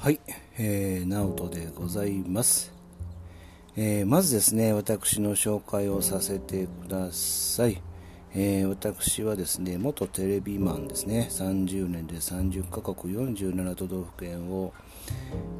[0.00, 0.20] はい、
[0.56, 2.72] えー、直人でございます、
[3.76, 7.82] えー、まずですね、私の紹介をさせてください。
[8.34, 14.72] えー、私はですね、元テレビマンですね、30年で30カ国47都道府県を、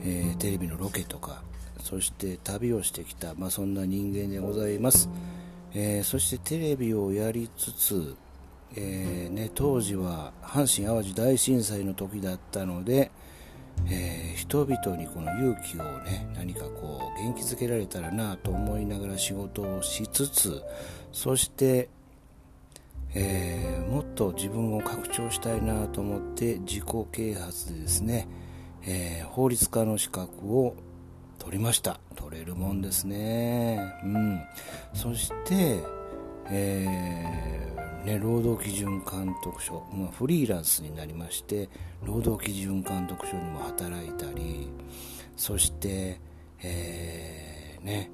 [0.00, 1.42] えー、テレビのロケとか、
[1.82, 5.10] そして旅をしてきた、まあ、そんな人間でございます。
[5.74, 8.16] えー、そしてテレビをやりつつ、
[8.76, 13.10] えね、当時は阪神・淡路大震災の時だったので、
[13.88, 20.62] えー、人々にこの勇気をね何かこう元気づけられたらなと思いながら仕事をしつつ
[21.12, 21.88] そして、
[23.14, 28.28] えー、もっと自分を拡張したいなと思って自己啓発でですね、
[28.86, 30.76] えー、法律家の資格を
[31.38, 31.98] 取りました。
[32.14, 33.94] 取れるもんですね。
[34.04, 34.40] うん。
[34.94, 35.80] そして
[36.50, 37.72] え、
[38.04, 41.68] ね、労働基準監督署、まあ、フリーランスになりまして
[42.04, 44.68] 労働基準監督署にも働いたり
[45.36, 46.20] そして、
[46.62, 48.10] えー、ね、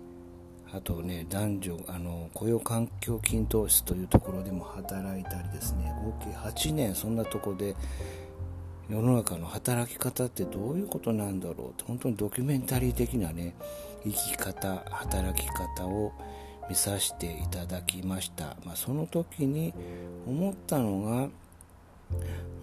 [0.73, 7.75] あとね男女あの雇用環境均等室というところでも働いたりですね合計8年そんなとこで
[8.91, 13.55] 世の中の働き方ってどういうことなんだろうと本当にドキュメンタリー的なね
[14.05, 16.13] 生き方働き方を
[16.69, 19.73] 見させていただきました、まあ、その時に
[20.27, 21.29] 思ったのが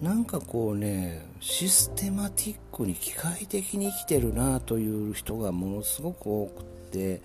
[0.00, 7.20] なんかこうねシステマティックに機械的に生きてるなという人がものすごく多くって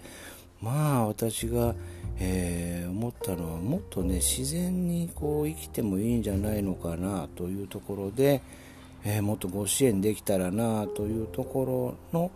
[0.62, 1.74] まあ私が、
[2.20, 8.42] えー、思ったのはもっとね自然にこう生きてもいいんじゃないのかなというところで、
[9.04, 12.32] えー、もっとご支援できたらなというところの、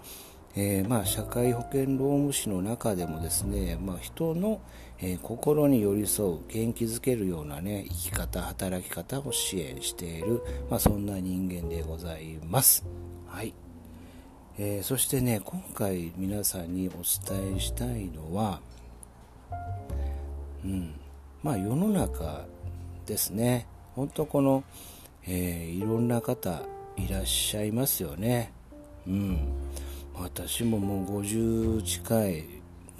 [0.57, 4.61] えー、まあ、社会保険労務士の中でもですね、まあ、人の、
[4.99, 12.85] えー、心に寄り添う元気づけるような、ね、生き方働き方を支援している、まあ、そんな人間でございます。
[13.27, 13.53] はい
[14.57, 18.61] えー、そしてね今回皆さんにお伝えしたいのは、
[20.63, 20.93] うん
[21.43, 22.45] まあ、世の中
[23.05, 24.63] ですね本当この、
[25.27, 26.61] えいろんな方
[26.95, 28.53] いらっしゃいますよね。
[29.07, 29.64] うん
[30.17, 32.43] 私ももう50近い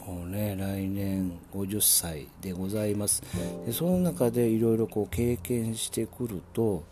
[0.06, 3.24] もうね来年50歳でございます。
[3.66, 6.84] でその中でいろいろこう経験してくると、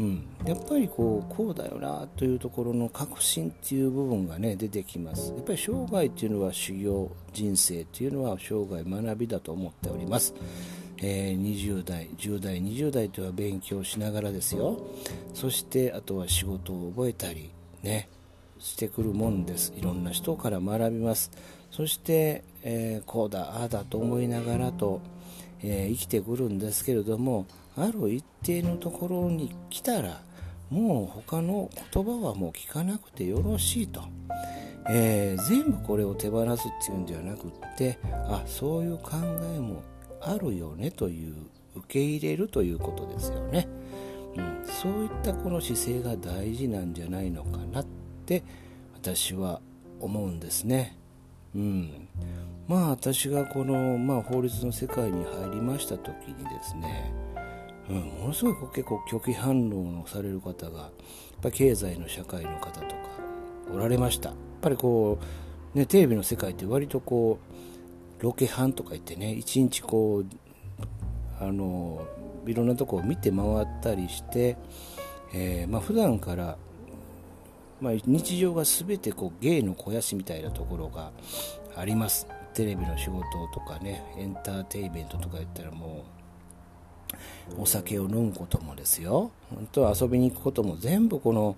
[0.00, 5.32] うん、やっぱりこうこうだよなというところの確信っていう部分がね出てきます。
[5.32, 10.34] やっぱり生涯っていうのは修行人生っていうのは生涯学びだと思っております。
[11.04, 14.80] えー、20代10代20代とは勉強しながらですよ。
[15.32, 17.50] そしてあとは仕事を覚えたり
[17.82, 18.08] ね。
[18.62, 19.74] してくるもんです。
[19.76, 21.30] いろんな人から学びます。
[21.72, 25.00] そして、えー、こうだああだと思いながらと、
[25.62, 27.46] えー、生きてくるんですけれども
[27.76, 30.20] ある一定のところに来たら
[30.70, 34.02] もう他の言葉はもう聞かなくてよろしいと、
[34.88, 37.98] えー、全部これを手放すっていうんではなくって
[38.28, 39.12] あそういう考
[39.54, 39.82] えも
[40.20, 41.34] あるよねという
[41.74, 43.66] 受け入れるということですよね、
[44.36, 47.80] うん、そういったこの姿勢が大事なんじゃないのかな。
[47.80, 48.01] って
[48.94, 49.60] 私は
[50.00, 50.96] 思うんですね。
[51.54, 52.08] うん、
[52.66, 57.12] まあ私がこの、まあ、法律の世界に入りました時にですね、
[57.90, 60.90] うん、ものすごい結構拒否反応のされる方がやっ
[61.42, 62.96] ぱ経済の社会の方とか
[63.70, 65.18] おられましたやっぱりこ
[65.74, 67.38] う、ね、テレビの世界って割とこ
[68.20, 70.26] うロケハンとか言ってね一日こう
[71.38, 72.06] あの
[72.46, 74.56] いろんなとこを見て回ったりして、
[75.34, 76.56] えーまあ、普段から
[77.82, 81.10] まあ、日常が全てこう芸の肥やしみたいなところが
[81.76, 82.28] あります。
[82.54, 83.22] テレビの仕事
[83.52, 86.04] とかねエンターテインメントとか言ったらも
[87.58, 89.32] うお酒を飲むこともですよ。
[89.50, 91.56] 本当は遊びに行くことも全部この、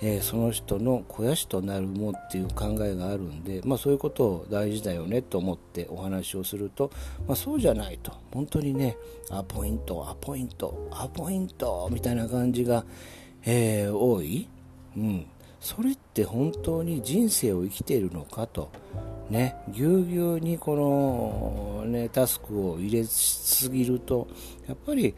[0.00, 6.90] えー、その人の肥やしとなるもっていう考えがあるんで、まあ、そういうことを大事だよねと思ってお話をすると、
[7.28, 8.12] まあ、そうじゃないと。
[8.32, 8.96] 本当にね
[9.30, 12.84] アポイントアポイントアポイントみたいな感じが、
[13.44, 14.48] えー、多い、
[14.96, 15.26] うん、
[15.66, 18.70] それって本当に人生を生きているのかと、
[19.28, 24.28] ね、ぎゅうぎゅうにこの、ね、タスクを入れすぎると、
[24.68, 25.12] やっぱり、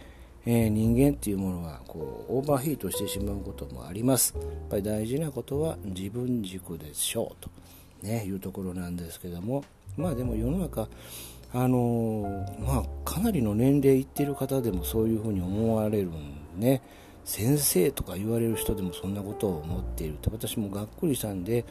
[0.47, 4.35] えー、人間っていうものはこうオーバーヒートしてしまうこともあります。
[4.39, 7.51] やっぱり大事なことは自分軸でしょうと、
[8.01, 9.65] ね、いうところなんですけども、
[9.99, 10.89] まあでも世の中、
[11.53, 16.81] あのー、まあ、かなりの年齢いってる方でもそういうふうに思われるんね。
[17.29, 21.67] 先生とか言われる人でもそんなことを思っていると私もがっくりしたんで、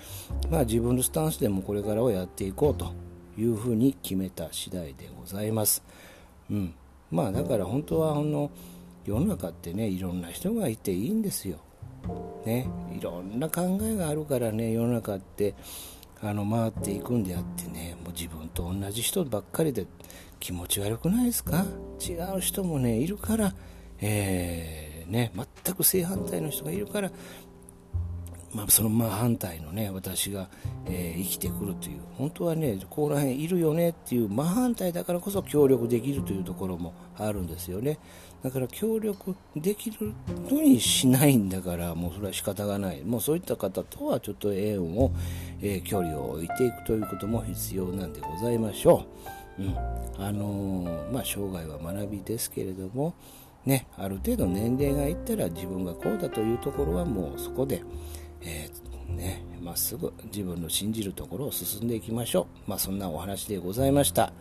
[0.52, 2.94] まあ、自分のスタンスでもこれからはやっていこうと
[3.36, 5.84] いうふうに決めた次第でございます、
[6.52, 6.76] うん、
[7.10, 8.52] まあだから本当はあの
[9.04, 11.58] 世の中ってねいろんな人がいていいんですよ。
[12.46, 15.56] ね、いろんな考えがあるからね世の中って
[16.22, 19.88] あの回っていくんであってねもう自分と同じ人ばっかりで
[20.40, 21.66] 気持ち悪くないですか？
[22.00, 23.54] 違う人もねいるから、
[24.00, 25.32] えー、ね、
[25.64, 27.12] 全く正反対の人がいるから
[28.54, 30.50] まあ、その真反対のね私が、
[30.86, 38.00] えー、生きてくるという本当はねここら辺いるよねっていう真反対だからこそ協力できるというところもあるんですよね。
[38.44, 40.14] だから協力できる
[40.50, 43.04] のにしないんだからもうそれは仕方がない。
[43.04, 45.12] もうそういった方とはちょっと縁を、
[45.62, 49.06] えー、距離を置いていくということも必要なんでございましょ
[49.60, 49.78] う、うん。
[50.18, 53.14] あのー、まあ、生涯は学びですけれども
[53.68, 57.84] ね、ある程度年齢がいったら自分がこうだというところはもうそこで、
[58.42, 62.70] えー、ね、まっすぐ自分の信じるところを進んでいきましょう。
[62.70, 64.32] まあ、そんなお話でございました。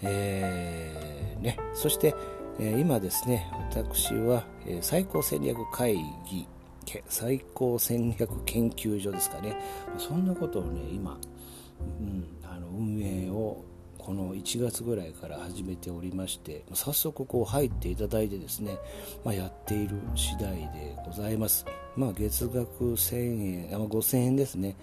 [0.00, 2.14] えー、ね、そして、
[2.58, 5.94] えー、今ですね、私は、え最高戦略会
[6.30, 6.48] 議、
[7.10, 9.54] 最高戦略研究所ですかね、
[9.98, 11.18] そんなことをね、今、
[12.00, 13.62] うん、あの運営を
[14.04, 18.76] この1月ぐらいから始めておりまして早速こう入っていただいてですね、
[19.24, 21.64] まあ、やっている次第でございます、
[21.96, 24.76] まあ、月額1000円あ5000円ですね。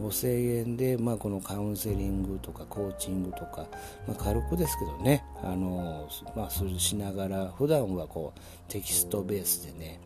[0.00, 3.66] 5000円で、まあ、このカウンセリングとかコーチングとか、
[4.06, 8.40] まあ、軽くですけどねあの、まあ、しながら普段はこう
[8.70, 10.00] テキストベースでね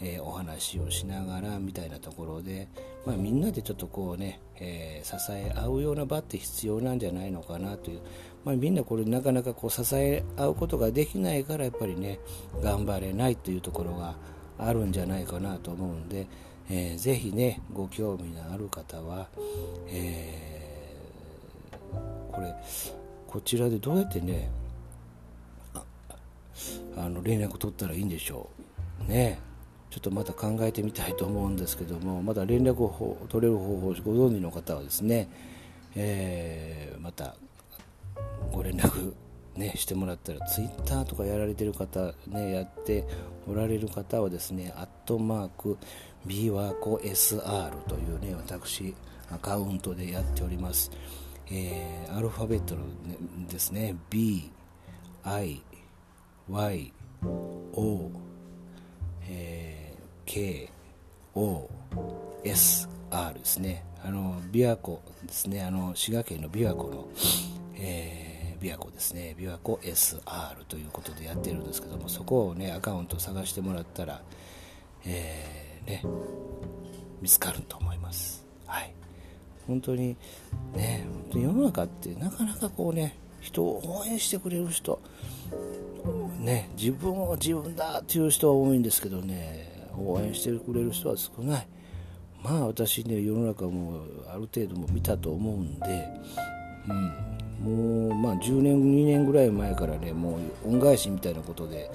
[0.00, 2.68] えー、お話をしながらみたいなところで、
[3.04, 8.00] まあ、みんなでちょっとこうね、えー、支え合うような場って必要なんじゃないのかなという、
[8.44, 12.18] まあ、みんなこれなかなかこう支え合うことができないからやっぱりね
[12.62, 14.16] 頑張れないというところが
[14.58, 16.26] あるんじゃないかなと思うんで、
[16.70, 19.28] えー、ぜひねご興味のある方は、
[19.88, 22.54] えー、これ
[23.26, 24.50] こちらでどうやってね
[26.96, 28.48] あの連絡取ったらいいんでしょ
[29.06, 29.10] う。
[29.10, 29.38] ね。
[29.90, 35.28] ちょっとまた考えてみたいと思うんですけどもまだ連絡を取れる方法をご存知の方はですね、
[35.94, 37.34] えー、また
[38.52, 39.14] ご連絡、
[39.56, 43.06] ね、してもらったらツイッターとかやられてる方、ね、やって
[43.48, 45.78] おられる方はですねアットマーク
[46.26, 48.94] b ワコ SR というね私
[49.30, 50.90] アカウントでやっております、
[51.50, 53.16] えー、アルファベットの、ね、
[53.48, 54.50] ですね B
[55.22, 55.62] I
[56.48, 56.92] Y
[57.22, 58.10] O
[59.28, 59.96] えー
[61.34, 63.84] KOSR ですね。
[64.04, 65.62] あの琵琶湖ですね。
[65.62, 67.08] あの滋賀県の琵琶湖の、
[67.76, 69.34] えー、琵琶湖ですね。
[69.38, 74.20] 琵琶湖 SR ということでやってるんですけどもそこをねアカウント探してもらったら、
[75.04, 76.02] えー、ね
[77.22, 78.44] 見つかると思います。
[78.66, 78.92] はい。
[79.66, 80.16] 本当に
[80.74, 85.00] ね世の中ってなかなかこうね人を応援してくれる人。
[86.40, 91.66] ね自分は自分だっていう人は多いんですけどね応援してくれる人は少ない。
[92.42, 96.08] まあ私ね世の中もある程度も見たと思うんで、
[97.62, 101.90] うん、もうまあ10年2年ぐらい前からねもう恩返しみたいなことで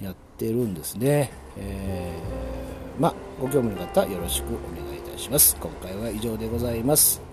[0.00, 5.56] やってるんですね、えー、まあご興味の方よろしくお願いいたします。
[5.60, 7.31] 今回は以上でございます。